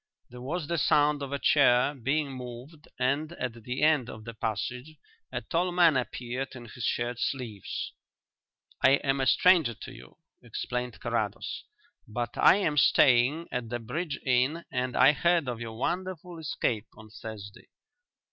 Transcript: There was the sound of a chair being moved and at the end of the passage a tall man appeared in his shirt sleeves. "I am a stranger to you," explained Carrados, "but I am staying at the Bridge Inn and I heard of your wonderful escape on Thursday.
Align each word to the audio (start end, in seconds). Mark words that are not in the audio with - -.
There 0.31 0.41
was 0.41 0.65
the 0.65 0.79
sound 0.79 1.21
of 1.21 1.31
a 1.31 1.37
chair 1.37 1.93
being 1.93 2.31
moved 2.31 2.87
and 2.97 3.33
at 3.33 3.53
the 3.63 3.83
end 3.83 4.09
of 4.09 4.25
the 4.25 4.33
passage 4.33 4.95
a 5.31 5.41
tall 5.41 5.71
man 5.71 5.95
appeared 5.95 6.55
in 6.55 6.65
his 6.65 6.83
shirt 6.85 7.19
sleeves. 7.19 7.93
"I 8.83 8.93
am 9.03 9.21
a 9.21 9.27
stranger 9.27 9.75
to 9.75 9.93
you," 9.93 10.17
explained 10.41 10.99
Carrados, 11.01 11.65
"but 12.07 12.35
I 12.35 12.55
am 12.55 12.77
staying 12.77 13.47
at 13.51 13.69
the 13.69 13.77
Bridge 13.77 14.19
Inn 14.25 14.65
and 14.71 14.97
I 14.97 15.11
heard 15.11 15.47
of 15.47 15.61
your 15.61 15.77
wonderful 15.77 16.39
escape 16.39 16.87
on 16.97 17.11
Thursday. 17.11 17.67